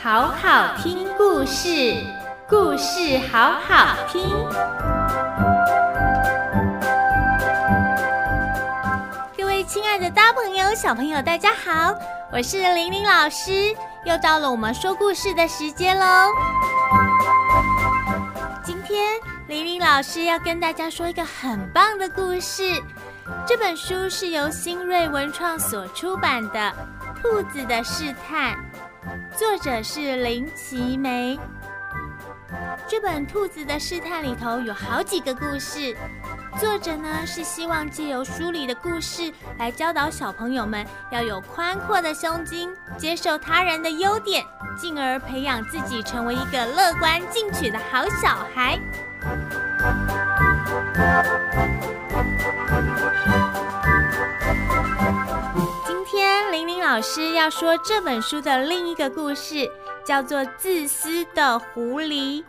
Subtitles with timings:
[0.00, 1.96] 好好听故事
[2.48, 4.22] 故事好好听。
[9.36, 11.92] 各位亲爱的大朋友小朋友大家好
[12.32, 16.28] 我是玲玲老师又到了我们说故事的时间喽。
[18.62, 22.80] 今天玲玲老师要跟大家说一个很棒的故事
[23.44, 26.72] 这本书是由新锐文创所出版的。
[27.24, 28.52] 兔子的试探》。
[29.34, 31.38] 作者是林奇梅。
[32.86, 35.96] 这本《兔子的试探》里头有好几个故事，
[36.60, 44.44] 作者呢是希望借由书里的故事来教导小朋友们要有宽阔的胸襟，接受他人的优点，
[44.76, 48.78] 进而培养自己成为一个乐观进取的好小孩。
[57.04, 59.70] 师要说这本书的另一个故事，
[60.06, 62.42] 叫做《自私的狐狸》。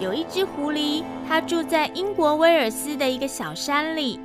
[0.00, 4.18] 有一只狐狸，它住在英国威尔斯的一个小山里。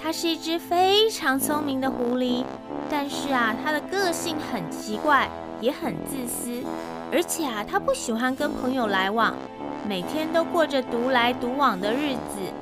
[0.00, 2.44] 它是一只非常聪明的狐狸，
[2.88, 5.28] 但是啊，它的个性很奇怪，
[5.60, 6.62] 也很自私，
[7.10, 9.34] 而且啊，它不喜欢跟朋友来往。
[9.86, 12.52] 每天都过着独来独往的日子。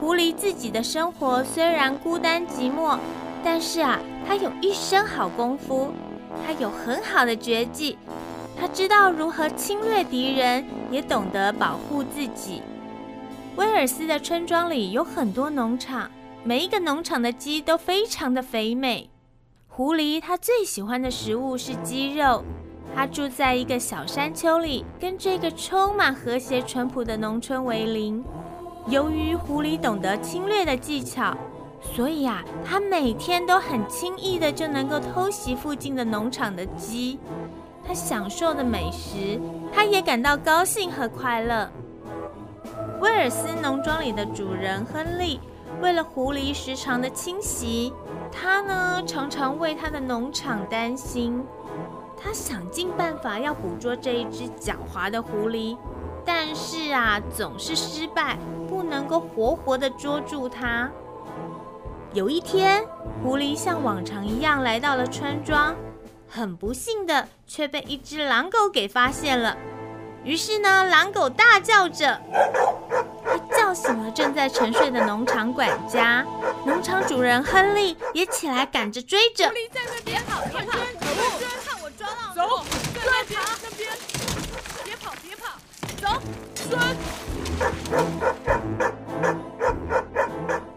[0.00, 2.98] 狐狸自己的生活虽然孤单寂寞，
[3.42, 5.92] 但是啊，它有一身好功夫，
[6.44, 7.98] 它有很好的绝技，
[8.58, 12.62] 它知道如何侵略敌人，也懂得保护自己。
[13.56, 16.10] 威尔斯的村庄里有很多农场，
[16.44, 19.10] 每一个农场的鸡都非常的肥美。
[19.66, 22.44] 狐狸它最喜欢的食物是鸡肉。
[22.94, 28.24] 他住在一个小山丘里，跟这个充满和谐淳朴的农村为邻。
[28.88, 31.36] 由于狐狸懂得侵略的技巧，
[31.80, 37.18] 所以啊，他每天都很轻易的就能够偷袭附近的农场的鸡。
[37.86, 39.40] 他享受的美食，
[39.72, 41.70] 他也感到高兴和快乐。
[43.00, 45.38] 威尔斯农庄里的主人亨利，
[45.80, 47.92] 为了狐狸时常的侵袭，
[48.32, 51.44] 他呢常常为他的农场担心。
[52.18, 55.76] 他想尽办法要捕捉这一只狡猾的狐狸，
[56.24, 58.38] 但是啊，总是失败，
[58.68, 60.90] 不能够活活的捉住它。
[62.12, 62.84] 有一天，
[63.22, 65.76] 狐狸像往常一样来到了村庄，
[66.28, 69.56] 很不幸的却被一只狼狗给发现了。
[70.24, 72.18] 于是呢，狼狗大叫着，
[73.24, 76.24] 它叫醒了正在沉睡的农场管家。
[76.64, 79.44] 农场主人亨利也起来赶着追着。
[79.44, 81.65] 在那边，好，别跑，别跑。
[82.46, 82.62] 走，
[82.94, 83.24] 在那
[83.76, 83.90] 边，
[84.84, 85.58] 别跑，别跑，
[86.00, 86.06] 走，
[86.54, 86.78] 追！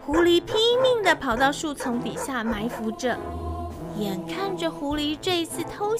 [0.04, 3.16] 狐狸拼命的跑到树丛底下埋伏着，
[4.00, 5.98] 眼看着狐狸这一次偷袭